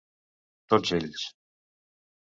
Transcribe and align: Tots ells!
Tots 0.73 0.95
ells! 0.99 1.29